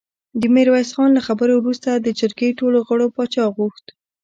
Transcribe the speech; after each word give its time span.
د 0.41 0.43
ميرويس 0.55 0.89
خان 0.95 1.09
له 1.17 1.21
خبرو 1.27 1.53
وروسته 1.59 1.89
د 1.95 2.07
جرګې 2.19 2.49
ټولو 2.59 2.77
غړو 2.87 3.07
پاچا 3.15 3.45
غوښت. 3.55 3.85